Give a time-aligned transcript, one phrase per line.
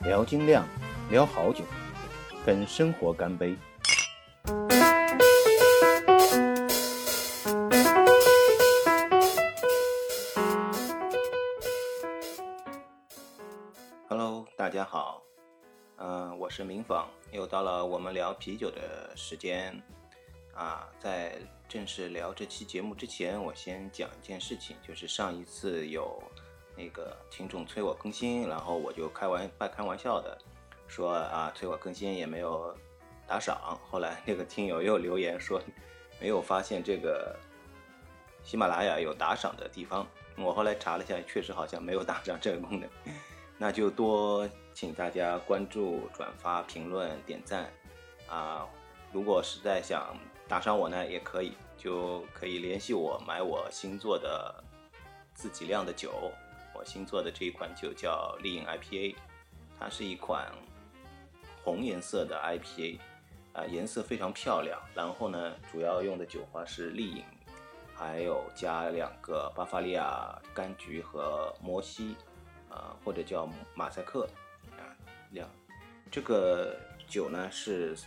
[0.00, 0.66] 聊精酿，
[1.10, 1.62] 聊好酒，
[2.46, 3.54] 跟生活干杯。
[14.08, 15.22] Hello，大家好，
[15.96, 19.78] 嗯、我是明坊，又到了我们聊啤酒的时间
[20.54, 20.88] 啊。
[20.98, 21.36] 在
[21.68, 26.22] 正式聊这期节目之前，我先讲一件事情，就是上一次有
[26.80, 30.38] 那个听众催我更新，然后我就开玩半开玩笑的
[30.88, 32.74] 说啊，催我更新也没有
[33.26, 33.78] 打赏。
[33.90, 35.60] 后来那个听友又留言说
[36.18, 37.36] 没有发现这个
[38.42, 40.06] 喜马拉雅有打赏的地方。
[40.38, 42.88] 我后来查了一下，确实好像没有打赏这个功能。
[43.58, 47.70] 那就多请大家关注、转发、评论、点赞
[48.26, 48.66] 啊！
[49.12, 50.16] 如果实在想
[50.48, 54.64] 打赏我呢，也可以，就可以联系我买我新做的
[55.34, 56.32] 自己酿的酒。
[56.74, 59.16] 我新做的这一款酒叫丽影 IPA，
[59.78, 60.50] 它是一款
[61.62, 62.98] 红颜色的 IPA，
[63.52, 64.80] 啊、颜色非常漂亮。
[64.94, 67.24] 然后呢，主要用的酒花是丽影，
[67.94, 72.16] 还有加两个巴伐利亚柑橘和摩西。
[72.72, 74.28] 啊，或者叫马赛克
[74.78, 74.94] 啊，
[75.32, 75.50] 两
[76.08, 76.78] 这个
[77.08, 77.98] 酒呢是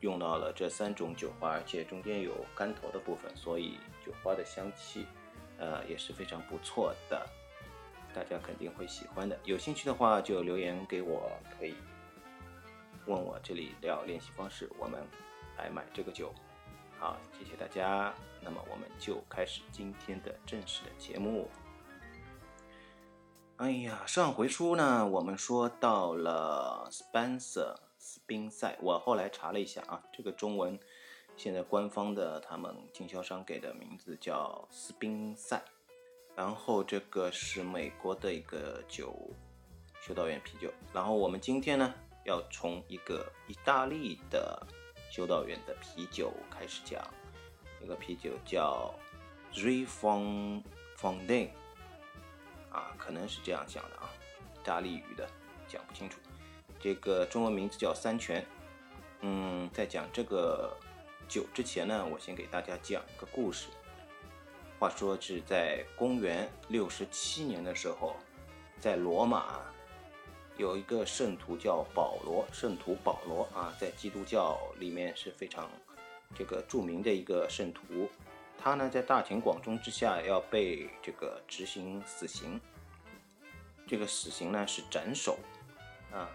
[0.00, 5.04] 用到了这三种酒花，而且中间有干头的部分，所以酒花的香气
[5.58, 7.26] 呃也是非常不错的，
[8.14, 9.38] 大家肯定会喜欢的。
[9.44, 11.74] 有兴趣的话就留言给我，可以
[13.06, 15.00] 问我这里聊联系方式，我们
[15.56, 16.32] 来买这个酒。
[16.98, 18.12] 好，谢谢大家。
[18.42, 21.48] 那么我们就开始今天的正式的节目。
[23.56, 30.80] 哎呀，上回书呢，我们说到了 Spencer 斯宾塞，我后来查了一下啊，这个中文
[31.36, 35.62] 现在官方的他们经销商给的名字叫斯宾塞，
[36.40, 39.14] 然后这个是美国的一个酒
[40.00, 41.92] 修道院啤酒，然后我们今天呢
[42.24, 44.66] 要从一个意大利的
[45.10, 46.98] 修道院的啤酒开始讲，
[47.78, 48.90] 这个啤酒叫
[49.52, 50.64] r e f o n
[50.96, 51.50] f o n d a n
[52.74, 54.08] 啊，可能是这样讲的啊，
[54.54, 55.28] 意大利语的
[55.68, 56.18] 讲不清楚。
[56.80, 58.42] 这个中文名字叫三全。
[59.20, 60.74] 嗯，在讲这个
[61.28, 63.66] 酒之前呢，我先给大家讲一个故事。
[64.80, 68.16] 话说是在公元六十七年的时候，
[68.80, 69.60] 在罗马
[70.56, 75.70] 有一个圣徒叫保罗，圣徒保罗啊，在基督教里面是非常
[76.34, 78.08] 这个著名的一个圣徒。
[78.58, 82.58] 他呢，在大庭广众之下要被这个执行死刑。
[83.86, 85.38] 这个死刑呢是斩首，
[86.10, 86.26] 啊，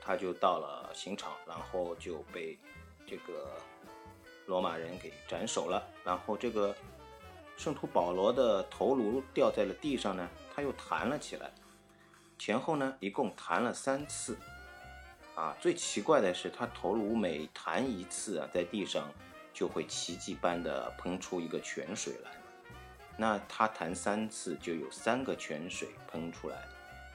[0.00, 2.56] 他就到了刑场，然后就被
[3.04, 3.56] 这个
[4.46, 5.84] 罗马人给斩首了。
[6.04, 6.72] 然后这个
[7.58, 11.50] 圣徒保罗的头颅掉在了地上呢，他又弹了起来，
[12.38, 14.38] 前后呢一共弹了三次。
[15.34, 19.06] 啊，最奇怪的是，他头颅每弹一次啊，在地上。
[19.50, 22.30] 就会奇迹般的喷出一个泉水来，
[23.16, 26.62] 那他弹三次就有三个泉水喷出来，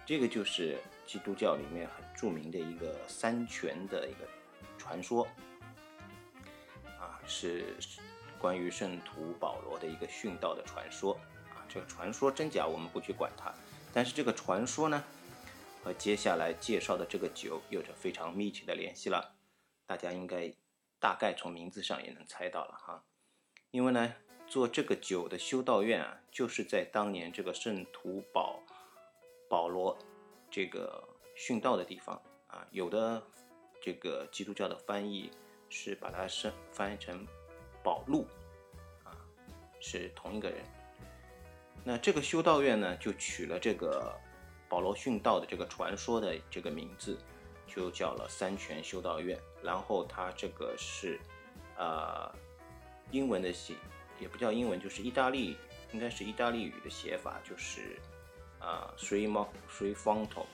[0.05, 4.27] 这个就是基督教里面很著名的一个三泉的一个
[4.77, 5.25] 传说，
[6.99, 7.77] 啊，是
[8.43, 11.13] 关于圣徒保罗的一个殉道的传说，
[11.55, 13.53] 啊，这个传说真假我们不去管它，
[13.93, 15.01] 但是这个传说呢，
[15.81, 19.33] 和接下来介绍的这个酒有着非常密切的联系了，
[19.85, 20.53] 大家应该。
[20.99, 23.03] 大概从名字上也能猜到了哈，
[23.71, 24.15] 因为呢，
[24.47, 28.63] 做这个酒的修道院啊，就是在当年这个圣徒保
[29.49, 29.97] 保罗
[30.49, 31.03] 这个
[31.35, 32.15] 殉道的地方
[32.47, 32.65] 啊。
[32.71, 33.21] 有的
[33.81, 35.29] 这个基督教的翻译
[35.67, 37.27] 是把它是翻译成
[37.83, 38.25] 保禄
[39.03, 39.11] 啊，
[39.79, 40.59] 是同一个人。
[41.83, 44.15] 那这个修道院呢，就取了这个
[44.69, 47.17] 保罗殉道的这个传说的这个名字。
[47.65, 51.19] 就叫了三泉修道院，然后它这个是，
[51.75, 52.31] 呃，
[53.09, 53.73] 英文的写
[54.19, 55.57] 也不叫英文，就是意大利，
[55.91, 57.97] 应该是意大利语的写法，就是
[58.59, 60.45] 啊，three mo three fountain，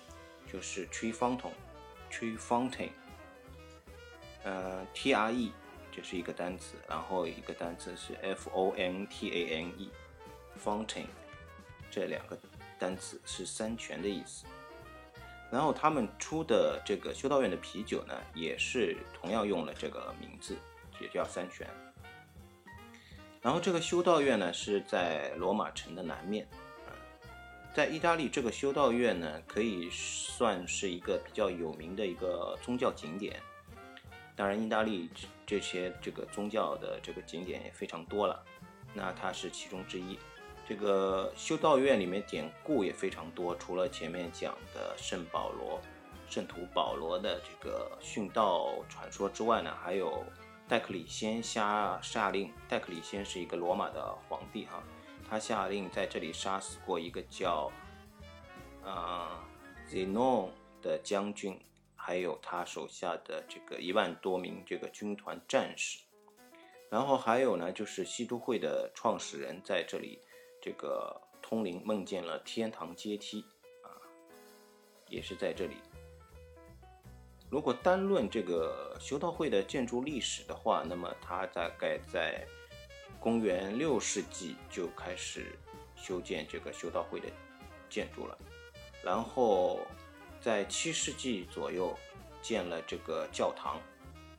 [0.49, 2.91] 就是 tree fountain，tree fountain，
[4.43, 5.51] 呃，T R E
[5.99, 11.07] 这是一个单词，然后一个单词是 F O N T A N E，fountain，
[11.91, 12.39] 这两个
[12.79, 14.45] 单词是三泉的意思。
[15.51, 20.55] 然后他们出的这个修道院的啤酒呢，也是同样用了这个名字，
[21.01, 21.67] 也叫三泉。
[23.41, 26.47] 然后这个修道院呢是在罗马城的南面，
[27.75, 33.37] 在意大利这个修道院呢可以算是一个比较有名的一个宗教景点。
[34.39, 35.09] 当然，意大利
[35.45, 38.41] 这些这个宗教的这个景点也非常多了，
[38.93, 40.17] 那它是其中之一。
[40.65, 45.81] 这个修道院里面典故也非常多，除了前面讲的圣保罗
[46.29, 50.23] 圣徒保罗的这个殉道传说之外呢，还有
[50.69, 54.81] 戴克里先下下令，戴克里先是一个罗马的皇帝哈，
[55.29, 57.69] 他下令在这里杀死过一个叫
[58.85, 59.43] 啊
[59.89, 60.51] Zenon
[60.81, 61.59] 的将军，
[62.09, 65.99] 还有他手下的这个一万多名这个军团战士，
[66.89, 70.19] 然后还有呢，就是西都会的创始人在这里
[70.59, 73.45] 这个通灵梦见了天堂阶梯
[73.83, 73.93] 啊，
[75.07, 75.75] 也是在这里。
[77.47, 82.43] 如果单论这个修道会的建筑历史的话，那么它大概在
[83.19, 85.55] 公元六世纪就开始
[85.95, 87.27] 修建这个修道会的
[87.87, 88.35] 建筑了，
[89.03, 89.81] 然后
[90.41, 91.97] 在七世纪左右
[92.41, 93.79] 建了这个教堂。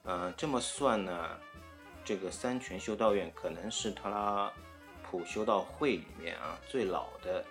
[0.05, 1.39] 嗯，这么算呢，
[2.05, 4.53] 这个三泉修道院可能是特拉
[5.03, 7.45] 普修道会里面啊最老的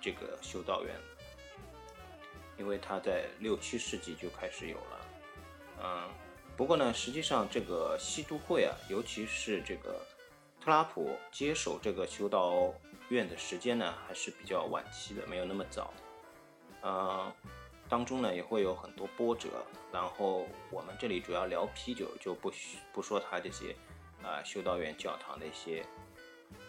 [0.00, 0.94] 这个修道院。
[2.56, 5.06] 因为它在六七世纪就开始有了，
[5.82, 6.08] 嗯，
[6.56, 10.00] 不过呢，实际上这个西都会啊，尤其是这个
[10.60, 12.72] 特拉普接手这个修道
[13.08, 15.92] 院的时间呢，还是比较晚期的，没有那么早，
[16.82, 17.32] 嗯，
[17.88, 19.48] 当中呢也会有很多波折。
[19.92, 22.52] 然后我们这里主要聊啤酒，就不
[22.92, 23.76] 不说它这些
[24.22, 25.84] 啊修道院教堂的一些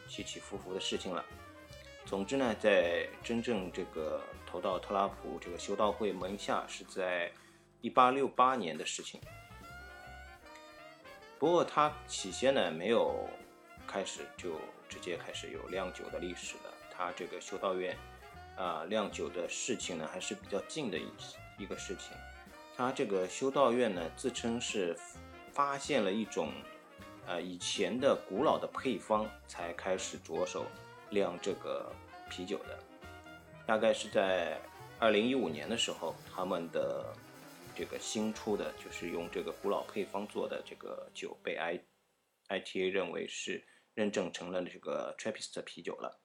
[0.08, 1.26] 起起伏伏的事情了。
[2.06, 7.32] 总之呢，在真正这个投到特拉普这个修道会门下是在
[7.82, 9.20] 一八六八年的事情。
[11.40, 13.28] 不过他起先呢没有
[13.88, 17.98] 开始就直接开始有酿酒的历史的，他这个修道院
[18.56, 21.08] 啊酿酒的事情呢还是比较近的一
[21.58, 22.16] 一个事情。
[22.76, 24.98] 他这个修道院呢自称是
[25.54, 26.52] 发现了一种
[27.26, 30.66] 呃以前的古老的配方，才开始着手。
[31.12, 31.94] 酿这个
[32.30, 32.78] 啤酒的，
[33.66, 34.60] 大概是在
[35.00, 37.14] 二零一五年的时候，他们的
[37.76, 41.80] 这个新出的，就是用这个古老配方做的这个酒，被 I
[42.48, 43.64] I T A 认为是
[43.94, 46.20] 认证成了这个 Trappist 啤酒了。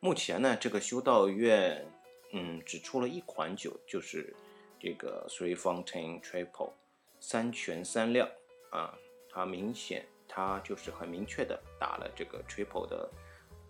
[0.00, 1.86] 目前呢，这个修道院
[2.32, 4.34] 嗯只出了一款酒，就是
[4.78, 6.72] 这个 Three Fountain Triple
[7.20, 8.28] 三泉三料
[8.70, 8.94] 啊，
[9.30, 10.06] 它明显。
[10.28, 13.08] 它就是很明确的打了这个 triple 的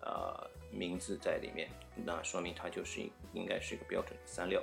[0.00, 3.02] 呃名字在里面，那说明它就是
[3.34, 4.60] 应该是一个标准的三料。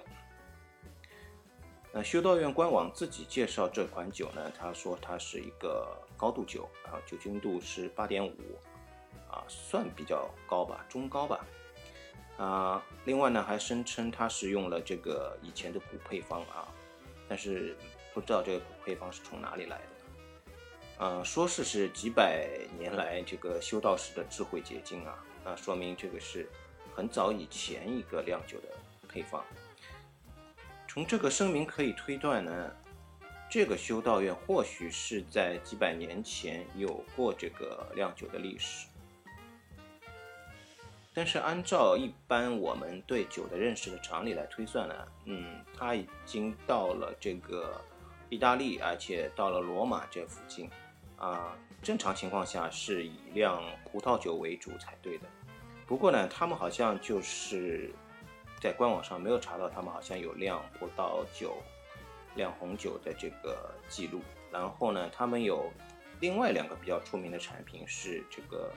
[1.94, 8.36] 那修道院官网自己介绍这款酒呢，他说它是一个高度酒，啊，酒精度是八点五，
[9.34, 11.44] 啊，算比较高吧，中高吧。
[12.38, 16.68] 啊，另外呢还声称它是用了这个以前的古配方啊，
[17.28, 17.76] 但是
[18.14, 19.84] 不知道这个古配方是从哪里来的。
[21.00, 22.48] 呃，说是是几百
[22.78, 26.48] 年来这个修道士的智慧结晶啊，那说明这个是
[26.96, 28.68] 很早以前一个酿酒的
[29.10, 29.44] 配方。
[30.88, 32.72] 从这个声明可以推断呢，
[33.50, 38.88] 这个修道院或许是在几百年前有过这个酿酒的历史。
[41.13, 44.95] 但是按照一般我们对酒的认识的常理来推算呢，
[45.25, 47.80] 嗯，它已经到了这个
[48.30, 50.69] 意大利，而且到了罗马这附近。
[51.15, 55.27] 啊，正常情况下是以酿葡萄酒为主才对的。
[55.86, 57.94] 不过呢，他们好像就是
[58.60, 61.55] 在官网上没有查到，他们好像有酿葡萄酒、
[62.36, 64.20] 酿红酒的这个记录。
[64.51, 65.72] 然后呢，他们有
[66.20, 68.70] 另外两个比较出名的产品是这个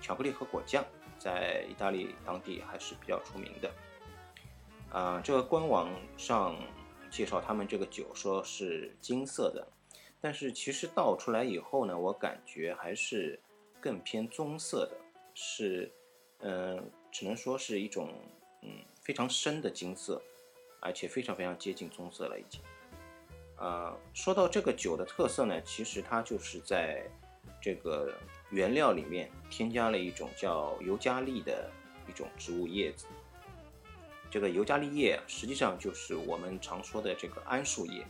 [0.00, 0.82] 巧克力和果酱，
[1.20, 3.70] 在意大利当地还是比较出名的。
[4.90, 6.56] 啊，这个官网上
[7.10, 9.64] 介绍他们这个酒说是金色的。
[10.22, 13.40] 但是其实倒出来以后呢，我感觉还是
[13.80, 14.96] 更偏棕色的，
[15.32, 15.90] 是，
[16.40, 18.12] 嗯，只能说是一种
[18.62, 20.20] 嗯非常深的金色，
[20.80, 22.60] 而且非常非常接近棕色了已经。
[23.56, 27.02] 啊，说到这个酒的特色呢，其实它就是在
[27.58, 28.12] 这个
[28.50, 31.70] 原料里面添加了一种叫尤加利的
[32.08, 33.06] 一种植物叶子。
[34.30, 38.06] 这个尤加利叶实际上就是我们常说的这个桉树叶。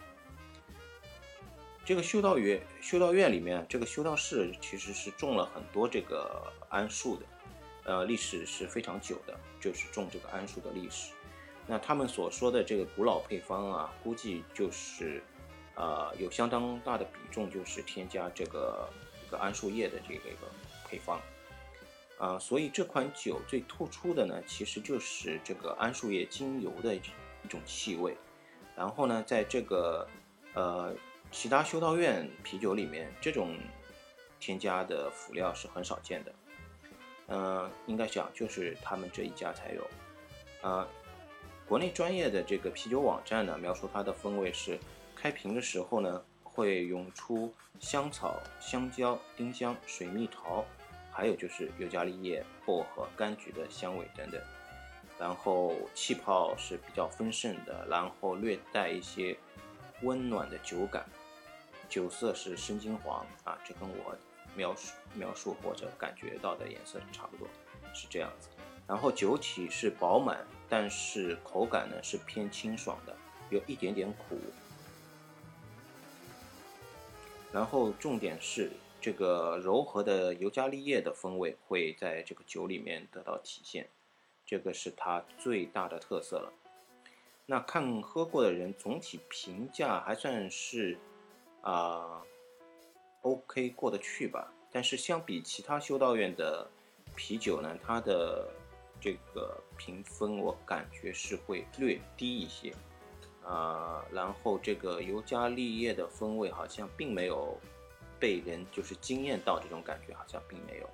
[1.83, 7.27] 这个修道院，修道院里面，这个修道士其实是种了很多这个桉树的，
[7.85, 11.13] 呃，历史是非常久的，就是种这个桉树的历史。
[11.67, 15.23] 那他们所说的这个古老配方啊，估计就是，
[15.75, 18.89] 呃，有相当大的比重就是添加这个
[19.31, 20.47] 个桉树叶的这个一个
[20.87, 21.21] 配方，
[22.19, 27.01] 啊，所以这款酒最突出的呢，其实就是这个桉树叶精油的一
[27.49, 28.17] 种气味。
[28.77, 30.07] 然后呢，在这个，
[30.55, 30.95] 呃。
[31.33, 33.57] 其他修道院啤酒里面，这种
[34.41, 36.35] 添加的辅料是很少见的。
[37.29, 39.89] 嗯，应该讲就是他们这一家才有。
[40.61, 40.89] 啊，
[41.69, 44.77] 国内专业的这个啤酒网站呢，描述它的风味是：
[45.15, 46.21] 开瓶的时候呢，
[46.53, 50.65] 会涌出香草、香蕉、丁香、水蜜桃，
[51.11, 54.41] 还有就是尤加利叶、薄荷、柑橘的香味等等。
[55.19, 59.37] 然后气泡是比较丰盛的，然后略带一些
[60.03, 61.05] 温暖的酒感，
[61.89, 64.17] 酒色是深金黄啊，这跟我
[64.57, 67.47] 描述描述或者感觉到的颜色差不多，
[67.93, 68.49] 是这样子。
[68.87, 73.15] 然后酒体是饱满，但是口感呢是偏清爽的，
[73.51, 74.39] 有一点点苦。
[77.53, 83.89] 然后重点是这个柔和的尤加利叶的风味会在这个酒里面得到体现。
[84.47, 86.53] 这个是它最大的特色了。
[87.47, 90.97] 那看喝过的人总体评价还算是
[91.63, 92.23] 啊
[93.23, 94.53] OK 过得去吧。
[94.73, 96.69] 但是相比其他修道院的
[97.17, 98.49] 啤酒呢，它的
[99.01, 102.73] 这个评分我感觉是会略低一些
[103.45, 104.05] 啊。
[104.13, 107.59] 然后这个尤加利叶的风味好像并没有
[108.19, 110.89] 被人就是惊艳到，这种感觉好像并没有。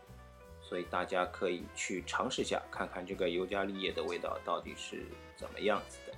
[0.60, 6.12] 所以大家可以去尝试一下，看看这个尤加利叶的味道到底是怎么样子的。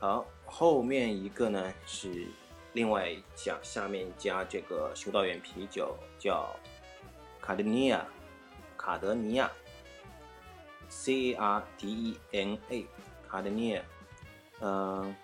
[0.00, 2.26] 好，后面一个呢是
[2.72, 6.52] 另外一家，下面一家这个修道院啤酒叫
[7.40, 8.04] 卡德尼亚，
[8.76, 9.48] 卡德尼亚
[10.88, 12.86] ，C A R D E N A，
[13.28, 13.82] 卡德尼亚，
[14.60, 15.14] 嗯。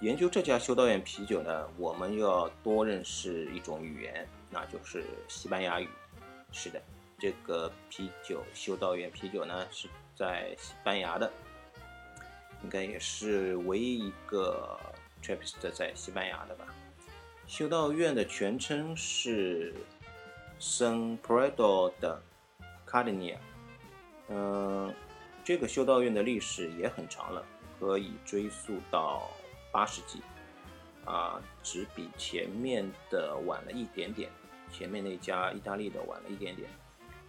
[0.00, 5.86] 研究这家修道院啤酒呢，我们要多认识一种语言，那就是西班牙语。
[6.52, 6.80] 是的，
[7.18, 11.30] 这个啤酒修道院啤酒呢是在西班牙的，
[12.62, 14.80] 应该也是唯一一个
[15.22, 16.64] Trappist 在西班牙的吧。
[17.46, 19.74] 修道院的全称是
[20.58, 22.16] San Pedro de
[22.88, 23.36] Cardenia。
[24.28, 24.94] 嗯，
[25.44, 27.44] 这个修道院的历史也很长了，
[27.78, 29.28] 可以追溯到。
[29.72, 30.20] 八世纪，
[31.04, 34.28] 啊，只比前面的晚了一点点，
[34.68, 36.68] 前面那家意大利的晚了一点点。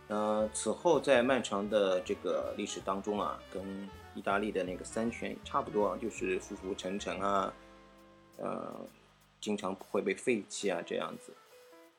[0.07, 7.53] 呃，此后在漫长的这个历史当中啊，跟意大利的那个三权差不多，就是浮浮沉沉啊，
[8.37, 8.75] 呃，
[9.39, 11.31] 经常会被废弃啊这样子。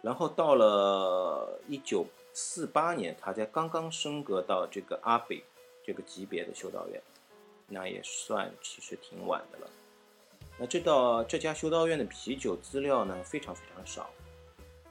[0.02, 5.44] 然后到了一九四八年，他才刚刚升格到这个阿北
[5.84, 7.02] 这个级别的修道院，
[7.68, 9.70] 那也算其实挺晚的了。
[10.58, 14.10] 那这道这家修道院的啤酒资料呢，非常非常少，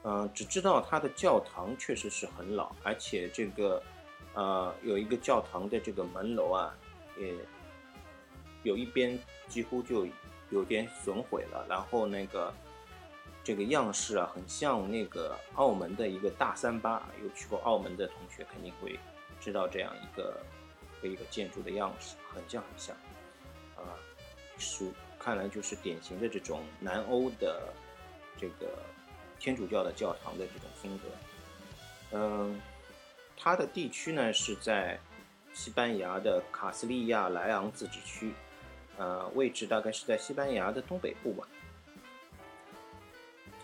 [0.02, 3.82] 嗯，只知道它的教堂确实是很老，而且这个，
[4.34, 6.74] 呃，有一个教堂的这个门楼啊，
[7.16, 7.34] 也
[8.64, 9.18] 有一边
[9.48, 10.06] 几乎就
[10.50, 12.52] 有点损毁了，然后那个
[13.44, 18.98] 这个样式啊，很像那个澳门的一个大三巴，有去过澳门的同学肯定会
[19.40, 20.40] 知道这样一个
[21.08, 22.96] 一个建筑的样式，很像很像，
[23.76, 23.94] 啊，
[24.58, 24.92] 属。
[25.24, 27.72] 看来就是典型的这种南欧的
[28.36, 28.76] 这个
[29.38, 31.04] 天主教的教堂的这种风格。
[32.10, 32.60] 嗯，
[33.36, 34.98] 它的地区呢是在
[35.54, 38.34] 西班牙的卡斯利亚莱昂自治区，
[38.98, 41.46] 呃，位置大概是在西班牙的东北部吧。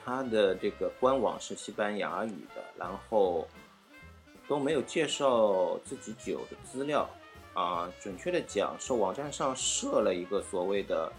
[0.04, 3.48] 它的这个官网是西班牙语的，然后
[4.46, 7.10] 都没有介绍自己酒的资料
[7.58, 7.92] 啊。
[8.00, 11.12] 准确的讲，是网站上设了一个所谓的。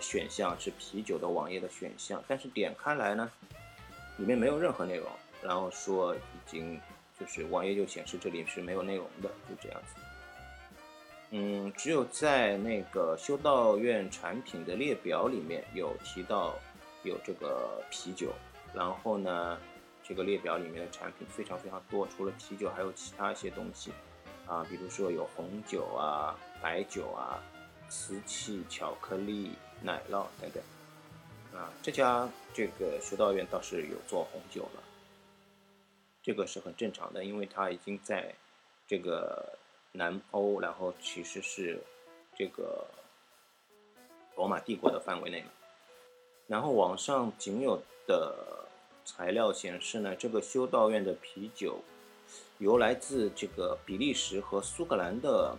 [0.00, 3.30] 选项是啤酒的网页的选项，但是点开来呢，
[4.16, 5.06] 里面没有任何内容，
[5.42, 6.80] 然后说已经
[7.20, 10.00] 就是网页就显示这里是没有内容的，就这样子。
[11.28, 16.54] 嗯，只有在那个修道院产品的列表里面有提到
[17.02, 18.32] 有这个啤酒，
[18.72, 19.58] 然后呢，
[20.02, 23.92] 这个列表里面的产品非常非常多，除了啤酒还有其他一些东西
[24.46, 27.42] 啊，比如说有红酒啊、白酒啊、
[27.88, 29.52] 瓷器、巧克力。
[29.84, 34.82] 奶酪等等，啊，这家这个修道院倒是有做红酒了，
[36.22, 38.32] 这个是很正常的，因为它已经在
[38.86, 39.58] 这个
[39.90, 41.82] 南欧，然后其实是
[42.36, 42.86] 这个
[44.36, 45.48] 罗马帝国的范围内嘛。
[46.46, 48.64] 然后网上仅有的
[49.04, 51.80] 材料显示呢，这个修道院的啤酒
[52.62, 55.56] 由来自这个比利时和苏格兰的。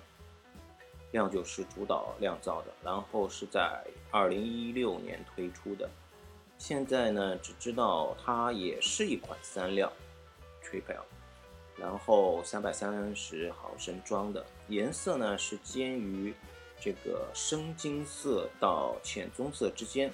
[1.12, 5.88] 酿酒师主导酿造的，然后是在二零一六年推出的。
[6.58, 9.94] 现在呢，只知道它也是一款三料
[10.64, 11.04] triple，
[11.78, 16.34] 然后三百三十毫升装的，颜色呢是介于
[16.82, 20.12] 这个深金色到浅棕色之间，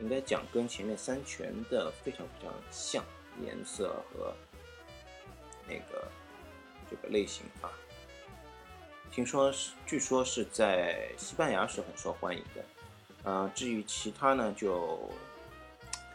[0.00, 3.04] 应该讲跟前面三全的非常非常像，
[3.40, 4.34] 颜色和
[5.68, 6.08] 那个
[6.90, 7.70] 这个类型啊。
[9.10, 12.64] 听说是，据说是在西班牙是很受欢迎的。
[13.24, 15.10] 呃，至于其他呢，就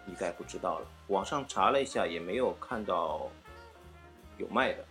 [0.08, 0.88] 一概不知道了。
[1.08, 3.30] 网上查了一下，也没有看到
[4.38, 4.86] 有卖的。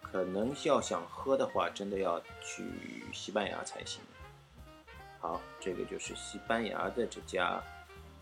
[0.00, 4.00] 可能要想喝的话，真的要去西班牙才行。
[5.18, 7.60] 好，这个就是西班牙的这家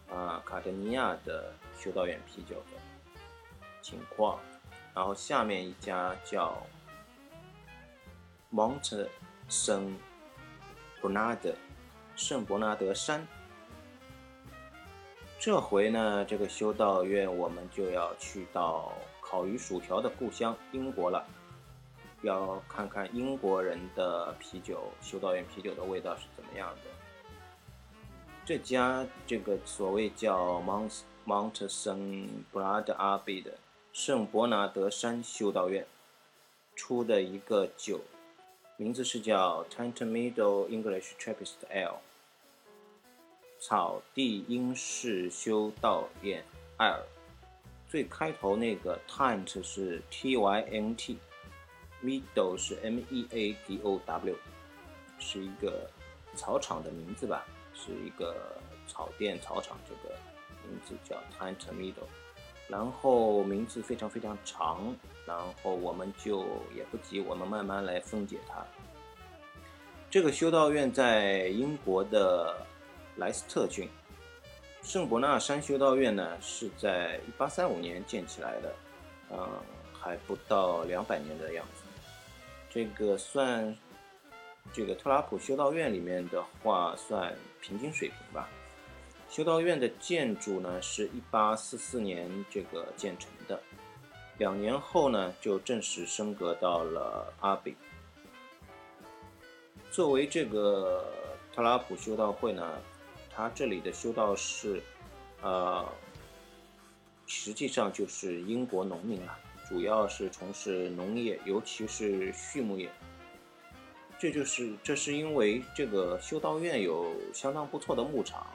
[0.09, 2.81] 啊卡德尼亚的修道院啤酒的
[3.83, 4.41] 情况。
[4.95, 6.63] 然后下面一家叫
[8.53, 9.09] Mont
[9.49, 9.95] Saint
[11.01, 11.55] Bernard
[12.15, 13.27] 圣伯纳德山。
[15.39, 21.27] 这回呢，这个修道院我们就要去到烤鱼薯条的故乡英国了。
[22.23, 26.83] 要看看英国人的啤酒，修道院啤酒的味道是怎么样的。
[28.45, 33.59] 这家这个所谓叫 Mount Mount Saint Bernard Abbey 的
[33.93, 35.87] 圣伯纳德山修道院
[36.75, 38.01] 出的一个酒，
[38.79, 41.97] 名字是叫 t e n t e Middle English Trappist Ale，
[43.61, 46.43] 草地英式修道院
[46.79, 47.03] 艾尔。
[47.87, 51.19] 最开头那个 Tent 是 T Y N T。
[52.03, 54.37] Meadow 是 M-E-A-D-O-W，
[55.21, 55.89] 是一个
[56.35, 58.59] 草场的名字吧，是一个
[58.89, 60.17] 草甸草场，这个
[60.67, 62.09] 名字叫 Tent Meadow。
[62.73, 66.43] 然后名字非常非常长，然后我们就
[66.75, 68.65] 也不急，我们慢慢来分解它。
[70.09, 72.57] 这个修道院在英国的
[73.17, 73.87] 莱斯特郡，
[74.83, 78.75] 圣伯纳山修道院呢是在1835年建起来的，
[79.31, 79.47] 嗯，
[79.93, 81.85] 还不到两百年的样子。
[82.71, 83.77] 这个算
[84.73, 88.49] 这个特拉普修道院里面的话，算平均水平吧。
[89.33, 93.59] 修道院的建筑呢，是一八四四年这个建成的，
[94.37, 97.75] 两年后呢，就正式升格到了阿比。
[99.91, 101.11] 作为这个
[101.51, 102.79] 特拉普修道会呢，
[103.35, 104.83] 它这里的修道士，
[105.41, 105.89] 呃，
[107.27, 109.39] 实际上就是英国农民了。
[109.67, 112.91] 主要是从事农业，尤其是畜牧业。
[114.19, 118.47] 这就是这是因为这个修道院有相当不错的牧场，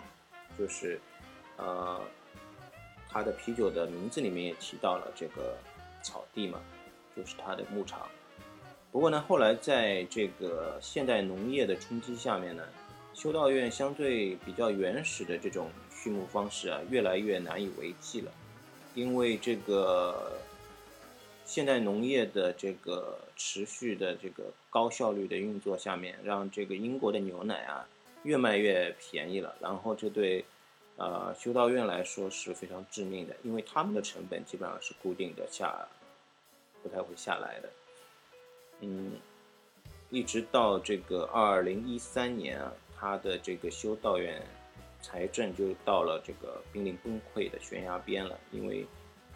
[0.58, 1.00] 就是，
[1.58, 2.02] 呃，
[3.10, 5.58] 它的啤酒的名字里面也提到了这个
[6.02, 6.60] 草地嘛，
[7.16, 8.08] 就是它的牧场。
[8.92, 12.64] 不过呢，后来在这个现代农业的冲击下面呢，
[13.14, 18.32] 修道院相对比较原始的这种畜牧方式啊，越来越难以为继了，
[18.96, 20.40] 因为这个。
[21.50, 27.88] 现代农业的这个持续的这个高效率的运作下面，让这个英国的牛奶啊
[28.28, 29.56] 越卖越便宜了。
[29.62, 30.44] 然后这对
[30.98, 35.88] 呃修道院来说是非常致命的，因为他们的成本基本上是固定的下，
[36.84, 37.70] 不太会下来的。
[38.82, 39.14] 嗯，
[40.10, 44.42] 一直到这个二零一三年啊，他的这个修道院
[45.02, 48.86] 财政就到了这个濒临崩溃的悬崖边了，因为。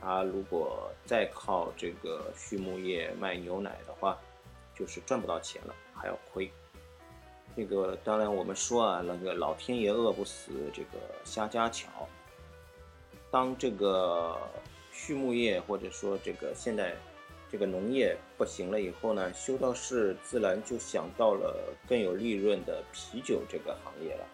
[0.04, 4.18] 他如果再靠这个畜牧业卖牛奶的话，
[4.74, 6.52] 就是赚不到钱了，还要亏。
[7.56, 12.08] 这个当然我们说啊，那个老天爷饿不死这个瞎家巧。
[13.30, 14.38] 当这个
[14.92, 16.96] 畜牧业或者说这个现在
[17.50, 24.26] 这个农业不行了以后呢，修道士自然就想到了更有利润的啤酒这个行业了，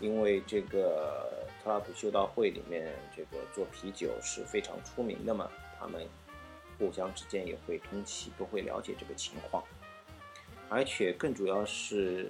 [0.00, 1.30] 因为这个。
[1.64, 6.06] 特拉普修道会里面，这个做啤酒是非常出名的嘛，他们
[6.78, 9.64] 互相之间也会通气，都会了解这个情况，
[10.74, 12.28] 而且更主要是，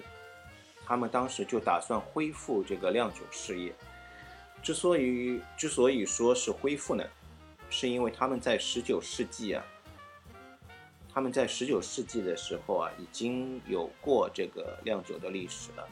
[0.84, 3.72] 他们当时就打算恢复这个酿酒事业。
[4.62, 7.02] 之所以之所以说是恢复呢，
[7.70, 9.64] 是因为他们在十九世纪啊，
[11.10, 15.88] 他们在十九世纪的时候啊，已经有过这个酿酒的历史了。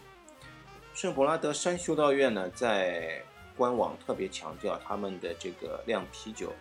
[0.92, 3.24] 圣伯拉德山修道院呢，在
[3.56, 6.52] 官网特别强调他们的这个酿啤酒，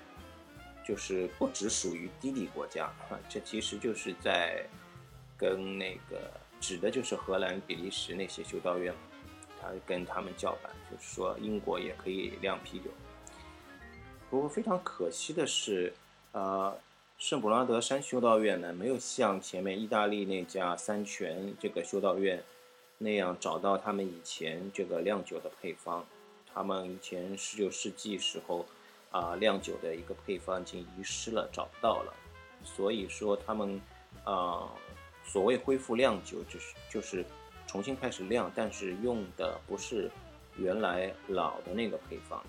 [0.88, 4.66] 就是不只属于低地国家啊， 这其实就是在
[5.42, 8.94] 跟那个指的就是荷兰、比利时那些修道院，
[9.60, 12.92] 他跟他们叫板，就是说英国也可以酿啤酒。
[14.30, 15.92] 不过非常可惜的是，
[16.32, 16.78] 呃，
[17.18, 22.44] 圣普拉德山修道院呢，没有像前面意大利那家三泉这个修道院
[23.00, 26.06] 那样找到他们以前这个酿酒的配方。
[26.54, 28.66] 他们以前十九世纪时候，
[29.10, 32.14] 啊，酿酒的一个配方已经遗失了，找不到了。
[32.64, 33.82] 所以说他们，
[34.24, 34.70] 啊，
[35.24, 37.26] 所谓恢复酿酒，就是就是
[37.68, 40.12] 重新开始酿，但是用的不是
[40.58, 42.44] 原来老的那个配方，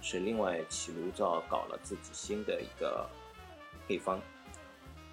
[0.00, 3.08] 是另外起炉灶搞了自己新的一个
[3.86, 4.20] 配方。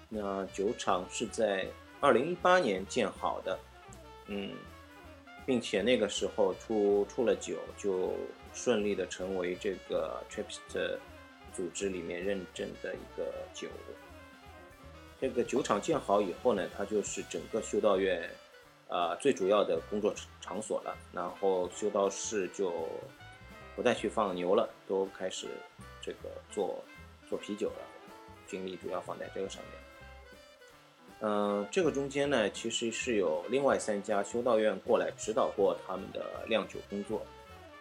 [0.08, 1.66] 那酒厂是在
[2.00, 3.58] 二零一八年建好的，
[4.28, 4.52] 嗯，
[5.44, 8.14] 并且那个时候出出了酒，就
[8.54, 10.98] 顺利的成为这个 Trappist
[11.52, 13.68] 组织里面认证的一个酒。
[15.18, 18.30] 这个酒厂建好以后呢，它就是整个修道院，
[18.86, 20.94] 啊，最主要的工作场所了。
[21.10, 22.86] 然后修道士就
[23.74, 25.48] 不再去放牛了，都开始
[26.02, 26.84] 这个做
[27.30, 27.82] 做啤酒了，
[28.46, 29.72] 精力主要放在这个上面。
[31.20, 37.22] 嗯，这个中间呢，其实是有另外三家修道院过来指导过他们的酿酒工作。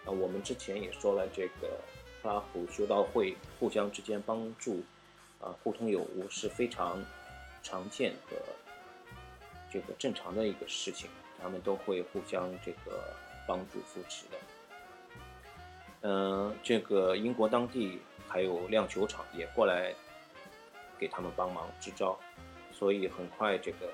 [0.05, 1.77] 啊，我们之前也说了，这个
[2.23, 4.81] 拉普修道会互相之间帮助，
[5.41, 7.03] 啊，互通有无是非常。
[7.65, 8.37] 常见的
[9.71, 11.09] 这个正常的一个事情，
[11.41, 13.11] 他们都会互相这个
[13.47, 14.37] 帮助扶持的。
[16.01, 19.91] 嗯，这个英国当地还有酿酒厂也过来
[20.99, 22.15] 给他们帮忙支招，
[22.71, 23.89] 所以很快这个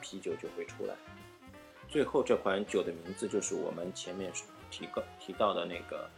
[0.00, 0.94] 啤酒就会出来。
[1.90, 4.32] 最后这款酒的名字就是我们前面
[4.70, 6.08] 提个提到的那个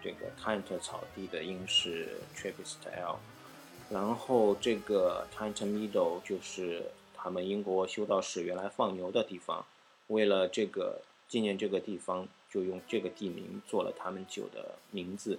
[0.00, 3.18] 这个 Kent 草地的英式 Trappist Ale。
[3.90, 6.82] 然后这个 Titan Meadow 就是
[7.14, 9.64] 他们英国修道士原来放牛的地方，
[10.08, 15.38] 为了这个纪念这个地方，就用这个地名做了他们酒的名字。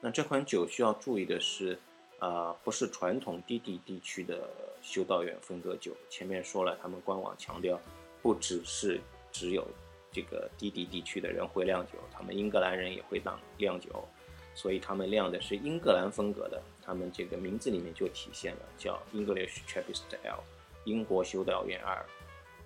[0.00, 1.78] 那这款酒需要注意的是，
[2.18, 4.50] 啊，不是传统低地地区的
[4.82, 5.92] 修道院风格酒。
[6.10, 7.80] 前面说了，他们官网强调，
[8.20, 9.00] 不只是
[9.32, 9.66] 只有
[10.12, 14.06] 这个低地地区的人会酿酒，他们英格兰人也会酿酿酒。
[14.54, 20.38] 所以他们酿的是英格兰风格的，他们这个名字里面就体现了叫 English Trappist Ale，
[20.84, 22.04] 英国修道院二。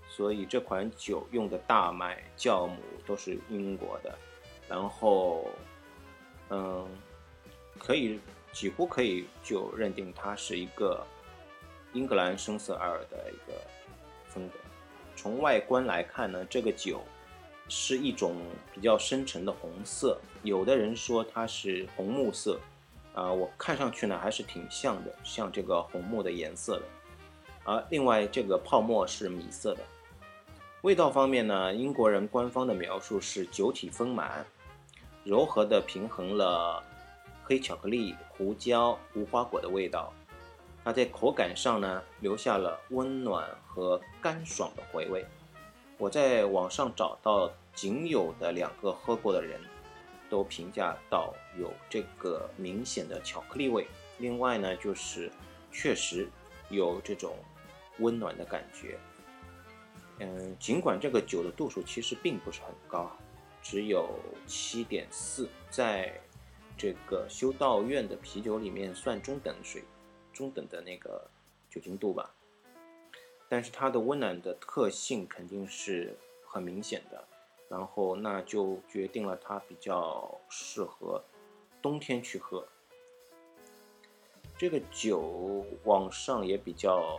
[0.08, 4.18] 所以这款酒用的大麦酵母都是英国的，
[4.68, 5.50] 然后，
[6.50, 6.86] 嗯，
[7.78, 8.20] 可以
[8.52, 11.04] 几乎可以就认定它是一个
[11.92, 13.60] 英格兰深色二的一个
[14.28, 14.54] 风格。
[15.16, 17.02] 从外观来看呢，这个酒。
[17.68, 18.36] 是一种
[18.74, 22.58] 比较深沉的红色，有的人说它是红木色，
[23.14, 26.82] 啊，我看上去呢还是挺像的，像这个红木的颜色的。
[27.64, 29.80] 而另外这个泡沫是米色的。
[30.82, 34.46] 味道方面呢，英国人官方的描述是酒体丰满，
[35.24, 36.82] 柔和的平衡了
[37.44, 40.12] 黑巧克力、胡椒、无花果的味道。
[40.84, 45.26] 它在口感上呢，留下了温暖和干爽的回味。
[45.98, 49.60] 我在网上找到仅有的两个喝过的人，
[50.30, 53.84] 都评价到有这个明显的巧克力味。
[54.18, 55.30] 另外呢，就是
[55.72, 56.28] 确实
[56.70, 57.36] 有这种
[57.98, 58.96] 温暖的感觉。
[60.20, 63.10] 嗯，尽管这个酒的度数其实并不是很高，
[63.60, 64.08] 只有
[64.46, 66.12] 七点四，在
[66.76, 69.82] 这个修道院的啤酒里面算中等水，
[70.32, 71.28] 中等的那个
[71.68, 72.32] 酒精度吧。
[73.48, 76.14] 但是它的温暖的特性肯定是
[76.46, 77.24] 很明显的，
[77.68, 81.24] 然后那就决定了它比较适合
[81.80, 82.66] 冬天去喝。
[84.58, 87.18] 这个酒网上也比较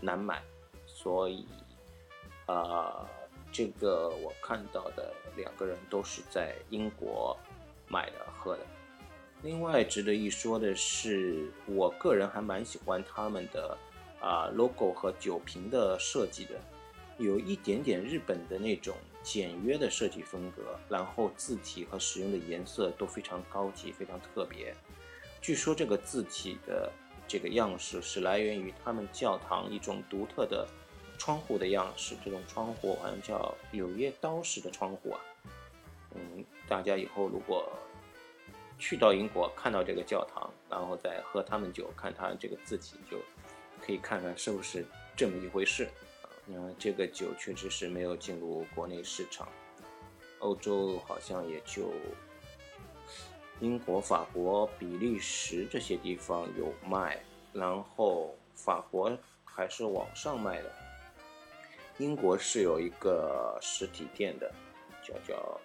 [0.00, 0.42] 难买，
[0.86, 1.46] 所以
[2.46, 3.06] 啊，
[3.52, 7.36] 这个我看到的两个人都是在英国
[7.86, 8.64] 买的喝的。
[9.42, 13.76] 另外值得一说的是，我个人还蛮喜欢他们的。
[14.20, 16.60] 啊，logo 和酒瓶的设计的，
[17.16, 24.74] 有一点点日本的那种简约的设计风格，然后字体和使用的颜色都非常高级，非常特别。
[25.40, 26.92] 据说这个字体的
[27.26, 30.68] 这个样式是来源于他们教堂一种独特的
[31.16, 35.20] 窗户的样式，这种窗户好像叫柳叶刀式的窗户啊。
[36.14, 37.72] 嗯，大家以后如果
[38.78, 43.16] 去到英国看到这个教堂，然后再喝他们酒，看他这个字体就。
[43.84, 44.84] 可以看看是不是
[45.16, 45.84] 这么一回事
[46.22, 46.28] 啊？
[46.46, 49.48] 那这个酒确实是没有进入国内市场，
[50.38, 51.92] 欧洲好像也就
[53.60, 60.72] 英国、法国、比利时这些地方有卖，然后法国还是网上卖的，
[61.98, 64.50] 英国是有一个实体店的，
[65.02, 65.60] 叫叫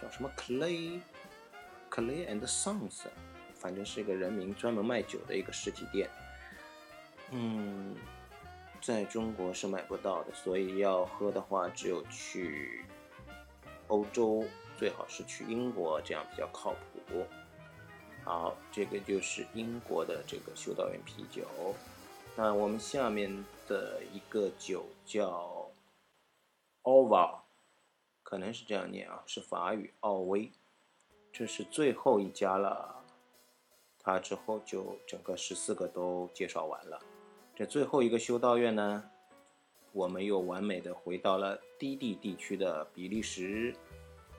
[0.00, 1.00] 叫什么 Clay
[1.90, 3.04] Clay and Sons，
[3.54, 6.10] 反正是一个人名，专门卖酒的一个实体店。
[7.34, 7.96] 嗯，
[8.82, 12.84] 在中国是买不到的，所以要喝的话，只有去
[13.88, 14.44] 欧洲，
[14.78, 17.24] 最好是去英国，这样比较靠谱。
[18.22, 21.46] 好，这个就是英国的这个修道院啤酒。
[22.36, 25.70] 那我们下面的一个酒叫
[26.82, 27.44] 奥瓦，
[28.22, 30.52] 可能是这样念啊，是法语奥威。
[31.32, 33.04] 这是最后一家了，
[33.98, 37.00] 它之后就整个十四个都介绍完了。
[37.54, 39.04] 这最后一个修道院呢，
[39.92, 43.74] 我们又完美的回到了低地地区的比利时。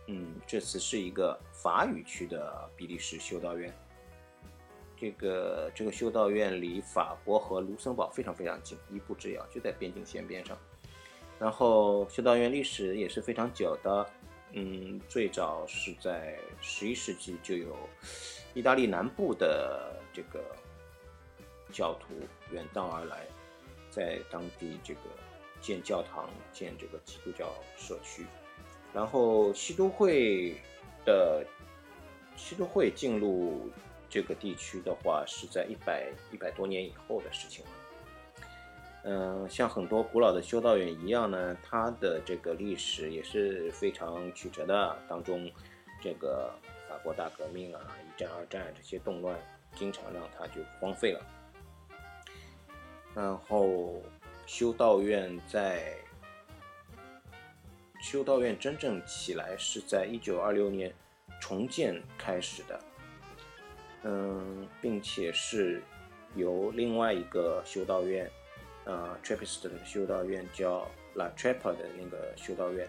[0.07, 3.73] 嗯，这次是一个法语区的比利时修道院。
[4.97, 10.57] 这个这个修道院离法国和卢森堡非常非常近，一步之遥，就在边境线边上。
[11.39, 14.09] 然后修道院历史也是非常久的，
[14.51, 17.75] 嗯，最早是在十一世纪就有
[18.53, 20.43] 意大利南部的这个
[21.73, 22.13] 教徒
[22.51, 23.25] 远道而来，
[23.89, 25.01] 在当地这个
[25.59, 28.25] 建教堂、建这个基督教社区。
[28.93, 30.55] 然后西都会
[31.03, 31.43] 的
[32.35, 33.69] 西都会进入
[34.07, 37.71] 这个地区的话，是在一百一百多年以后的事情了。
[39.05, 44.97] 嗯，像很多古老的修道院一样呢，它的这个历史也是非常曲折的。
[45.09, 45.51] 当中，
[46.01, 46.53] 这个
[46.87, 49.37] 法国大革命啊、一战、二战这些动乱，
[49.75, 51.19] 经常让它就荒废了。
[53.15, 54.01] 然后，
[54.45, 55.95] 修道院在
[58.01, 60.93] 修道院真正起来是在一九二六年
[61.39, 62.79] 重建开始的。
[64.03, 65.81] 嗯，并且是
[66.35, 68.29] 由另外一个修道院。
[68.85, 72.85] 呃，Trappist 的修道院叫 La Trappa 的那个修道院，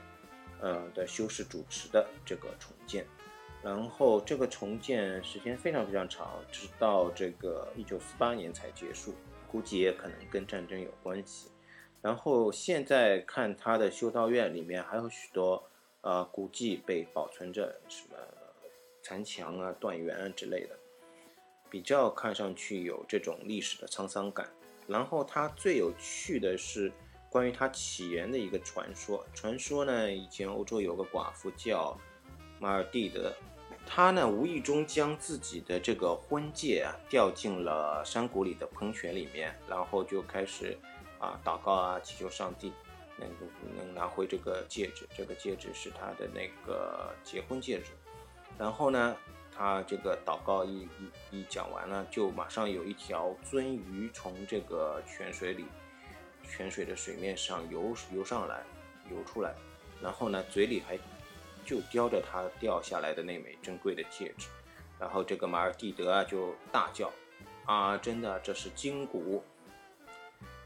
[0.61, 3.07] 呃的修士主持的这个重建，
[3.63, 9.15] 然后这个重建时间非常非常长，直到这个一九四八年才结束，
[9.55, 11.49] 估计也可能跟战争有关系。
[12.03, 18.17] 然后现在看它的修道院里面还有许多呃古迹被保存着，什么
[19.01, 20.77] 残墙啊、断垣啊之类的，
[21.71, 24.51] 比较看上去有这种历史的沧桑感。
[24.89, 26.91] 然后它最有趣的是
[27.31, 29.25] 关于它起源的一个传说。
[29.33, 31.97] 传说呢，以前欧洲有个寡妇叫
[32.59, 33.33] 马尔蒂德，
[33.87, 40.79] 他呢无意中将自己的这个婚戒啊掉进了山谷里的喷泉里面，然后就开始
[41.19, 42.73] 啊祷告啊，祈求上帝
[43.19, 43.29] 能
[43.77, 45.07] 能拿回这个戒指。
[45.17, 47.93] 这个戒指是他的那个结婚戒指。
[48.59, 49.17] 然后呢？
[49.57, 50.89] 他这个祷告一
[51.31, 55.65] 一一讲完了，就马上有一条鳟鱼从这个泉水里，
[56.43, 58.65] 泉水的水面上游游上来，
[59.09, 59.55] 游出来，
[60.03, 60.99] 然后呢，嘴里还
[61.65, 64.49] 就叼着他掉下来的那枚珍贵的戒指，
[64.99, 67.11] 然后这个马尔蒂德啊就大叫，
[67.65, 69.43] 啊，真的这是金骨，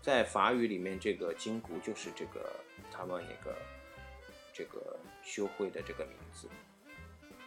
[0.02, 2.50] 在法语里面这个金骨就是这个
[2.90, 3.56] 他们那个
[4.52, 6.48] 这个修会的这个名字，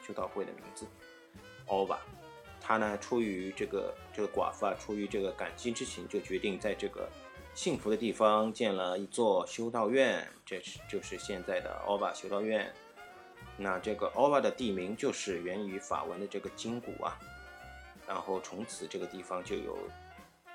[0.05, 0.87] 修道会的名字。
[1.67, 2.01] 欧巴，
[2.59, 7.09] 他呢出于这个这个寡妇啊，出于这个感激之情，就决定在这个
[7.53, 12.73] 幸福的地方建了一座修道院，这是就是现在的欧巴修道院。
[13.62, 17.19] 那这个欧巴的地名就是源于法文的这个金谷啊，
[18.08, 19.78] 然后从此这个地方就有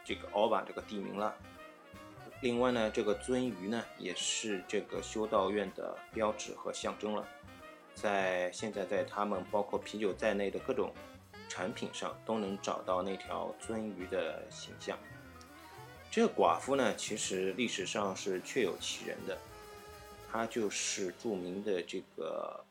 [0.04, 1.32] 这个欧巴这个地名了。
[2.40, 7.26] 另外呢，这个鳟鱼呢也是这个修道院的标志和象征了。
[7.94, 10.92] 在现在，在他们包括啤酒在内的各种
[11.48, 14.98] 产品上，都能找到那条鳟鱼的形象。
[16.10, 19.38] 这个寡妇呢，其实历史上是确有其人的，
[20.30, 22.62] 她就是著名的这个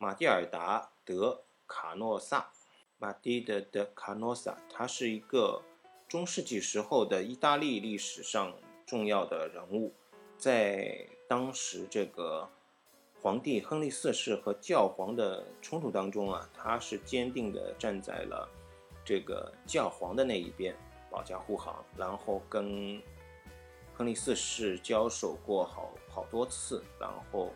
[0.00, 2.52] 马蒂尔达·德卡诺萨，
[2.98, 5.60] 马蒂德·德卡诺萨，他是一个
[6.06, 8.54] 中世纪时候的意大利历史上
[8.86, 9.92] 重要的人物，
[10.38, 12.48] 在当时这个。
[13.20, 18.48] 皇帝亨利四世和教皇的冲突当中啊，他是坚定地站在了
[19.04, 20.72] 这个教皇的那一边，
[21.10, 23.02] 保驾护航，然后跟
[23.92, 27.50] 亨利四世交手过好好多次，然后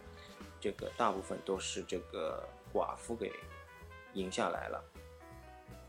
[0.62, 3.30] 这个大部分都是这个寡妇给
[4.14, 4.82] 赢下来了。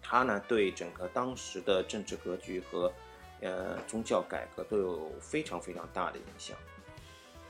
[0.01, 2.91] 他呢，对整个当时的政治格局和
[3.39, 6.57] 呃宗教改革都有非常非常大的影响。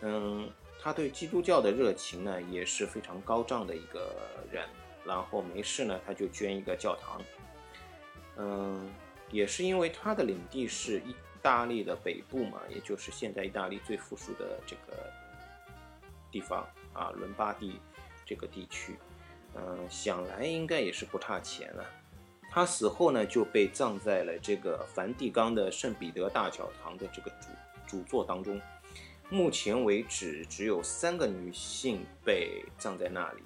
[0.02, 0.52] 嗯。
[0.82, 4.14] 他对基督教的热情呢也是非常高涨的一个
[4.52, 4.68] 人，
[5.06, 7.22] 然后没事呢他就捐一个教堂，
[8.36, 8.94] 嗯，
[9.32, 15.10] 也是因为他的领地是意大利的北部嘛，也就是现在意大利最富庶的这个
[16.30, 17.80] 地方啊，伦巴第
[18.26, 18.98] 这个地区，
[19.56, 21.86] 嗯，想来应该也是不差钱了。
[22.50, 27.48] 他死后呢就被葬在了这个梵蒂冈的圣彼得大教堂的这个主
[27.88, 28.62] 主座当中。
[29.30, 33.42] 目前为止，只有三个女性被葬在那里。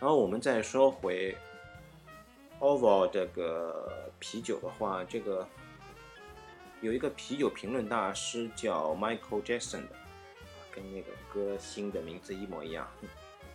[0.00, 1.36] 然后我们再说回
[2.60, 5.46] ，Oval 这个啤酒的话，这个
[6.80, 9.96] 有一个啤酒评论大师叫 Michael Jackson 的，
[10.76, 12.86] 跟那个歌星的名字一模一样。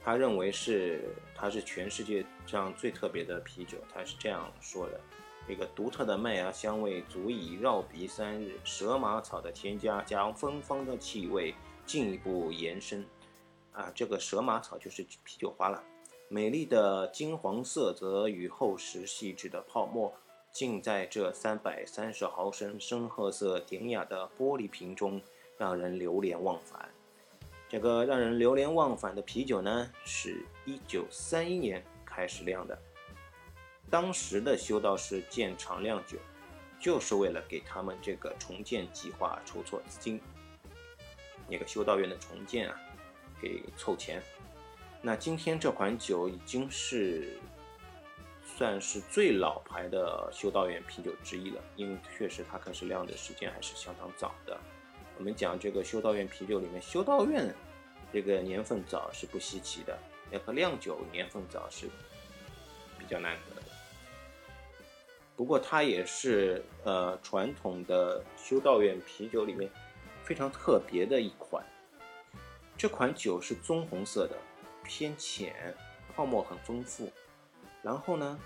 [0.04, 5.00] 他认为是它是全世界上最特别的啤酒，他是这样说的：
[5.48, 11.54] 这个独特的麦芽香味足以绕鼻三日，蛇麻草的添加将芬芳的气味
[11.86, 13.06] 进一步延伸。
[13.74, 15.84] 啊，这个蛇麻草就是啤酒花了。
[16.28, 20.12] 美丽的金黄色则与厚实细致的泡沫，
[20.52, 25.22] 浸在这三百三十毫升深褐色典雅的玻璃瓶中，
[25.58, 26.90] 让人流连忘返。
[27.72, 32.78] 这个让人流连忘返的啤酒呢，是一九三一年开始酿的。
[33.90, 36.18] 当时的修道士建厂酿酒，
[36.82, 40.20] 就是为了给他们这个重建计划筹措资金。
[41.48, 42.78] 那个修道院的重建啊，
[43.42, 44.22] 给凑钱。
[45.02, 47.40] 那今天这款酒已经是
[48.44, 54.60] 算是最老牌的修道院啤酒之一了，因为确实它开始酿的时间还是相当早的。
[55.22, 57.54] 我们讲这个修道院啤酒里面，修道院
[58.12, 59.96] 这个年份早是不稀奇的，
[60.32, 61.88] 要和酿酒年份早是
[62.98, 63.68] 比较难得的。
[65.36, 69.70] 不过它也是呃传统的修道院啤酒里面
[70.24, 71.64] 非常特别的一款。
[72.76, 74.36] 这款酒是棕红色的，
[74.84, 75.54] 偏浅，
[76.16, 77.12] 泡沫很丰富。
[77.84, 78.40] 然后呢，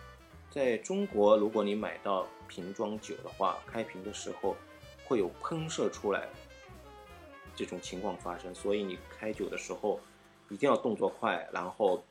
[0.50, 4.58] 在中国如果你买到瓶装酒的话，开瓶的时候
[5.06, 6.28] 会有喷射出来
[7.56, 10.00] 这种情况发生，所以你开酒的时候
[10.50, 12.04] 一定要动作快，然后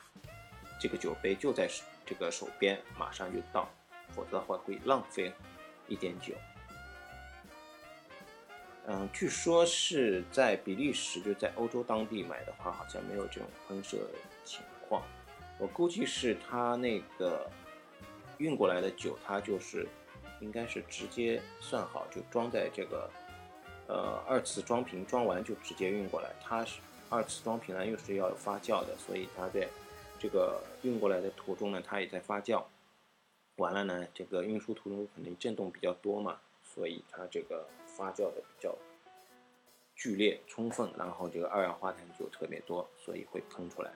[0.80, 1.68] 这个酒杯就在
[2.06, 3.68] 这个手边，马上就倒。
[4.14, 5.32] 否则的话会浪费
[5.88, 6.34] 一点酒。
[8.86, 13.98] 嗯，据说是在比利时，就在欧洲当地买的话，好像没有这种喷射
[14.44, 15.02] 情况。
[15.58, 17.50] 我估计是他那个
[18.38, 19.88] 运过来的酒，它就是
[20.40, 23.10] 应该是直接算好就装在这个
[23.86, 26.30] 呃二次装瓶，装完就直接运过来。
[26.42, 29.68] 它是二次装瓶呢，又是要发酵的，所以它在
[30.18, 32.62] 这个运过来的途中呢，它也在发酵。
[33.56, 38.74] 完了呢，这个运输途中肯定震动比较多嘛，所以它这个发酵的比较
[39.94, 43.92] 剧烈、充分，然后这个二氧化碳就特别多，所以会喷出来。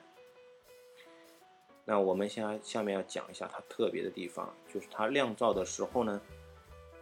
[1.83, 6.21] 那我们先下面要讲一下它特别的地方，就是它酿造的时候呢，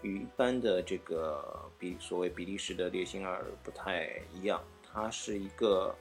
[0.02, 5.96] 与一般的这个比所谓比利时的烈性二不太一样，它是一个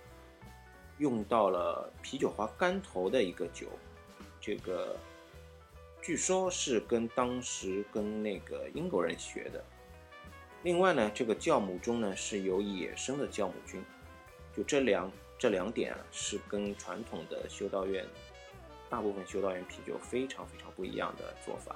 [0.98, 3.68] 用到了啤酒花干头的一个酒，
[4.40, 4.96] 这个。
[6.02, 9.64] 据说是跟当时跟那个英国人学的。
[10.62, 13.82] 另外呢，这个酵母中呢是有野生的酵母菌，
[14.56, 18.06] 就这两这两点啊是跟传统的修道院
[18.88, 21.74] 大部分修道院啤酒非常非常不一样的做法。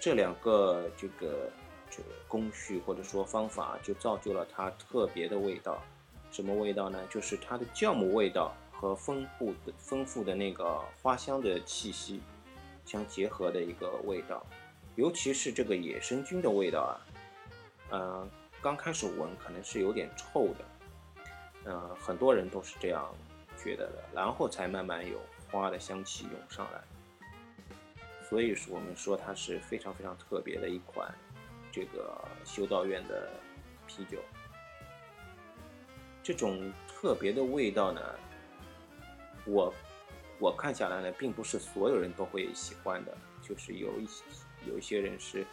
[0.00, 1.50] 这两个这个
[1.90, 5.82] 这个工序或者说方法就造就了它特别的味道。
[6.30, 6.98] 什么味道呢？
[7.10, 8.54] 就是它的酵母味道。
[8.80, 12.20] 和丰富的丰富的那个花香的气息
[12.84, 14.46] 相结合的一个味道，
[14.94, 16.94] 尤其是这个野生菌的味道啊，
[17.90, 18.30] 嗯，
[18.62, 20.64] 刚开始闻可能是有点臭的，
[21.64, 23.12] 嗯，很多人都是这样
[23.60, 25.18] 觉得的，然后才慢慢有
[25.50, 26.80] 花的香气涌上来，
[28.28, 31.12] 所以说我们说它是非常非常特别的一款
[31.72, 33.30] 这个修道院的
[33.86, 34.18] 啤酒，
[36.22, 38.00] 这种特别的味道呢。
[39.46, 39.72] 我
[40.38, 44.24] 我看下来呢，并不是所有人都会喜欢的，就是有一些
[44.66, 45.46] 有一些人是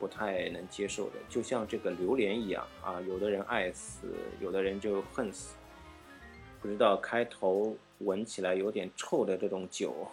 [0.00, 4.08] 不太能接受的，就像这个榴莲一样啊，有的人爱死，
[4.40, 5.54] 有的人就恨死。
[6.60, 10.08] 不知道开头闻起来有点臭的这种酒，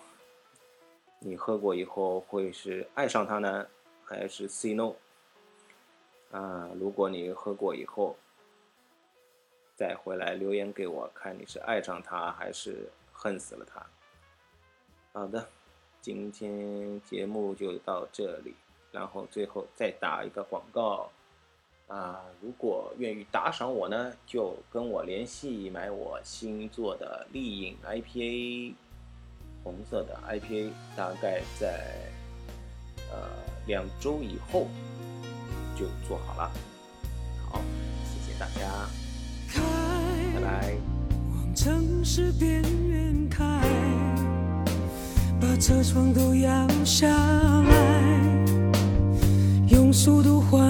[1.26, 3.68] 你喝过以后会是爱上它呢，
[4.04, 4.94] 还是 say no？
[6.32, 8.16] 啊，如果你喝过以后
[9.76, 12.90] 再回来留言给我看，你是爱上它还是？
[13.16, 13.86] 恨死了它。
[15.14, 15.48] 好的，
[16.02, 18.54] 今天节目就到这里，
[18.92, 21.10] 然后最后再打一个广告
[21.88, 22.26] 啊！
[22.42, 28.74] 如果愿意打赏我呢，就跟我联系买我新做的丽影 IPA，
[29.64, 31.86] 红色的 IPA，大概在
[33.12, 33.18] 呃
[33.66, 34.68] 两周以后
[35.78, 36.52] 就做好了。
[37.50, 37.62] 好，
[38.04, 38.90] 谢谢大家，
[40.36, 40.76] 拜拜。
[41.56, 43.46] 城市边缘开，
[45.40, 48.02] 把车窗都摇下来，
[49.70, 50.63] 用速度换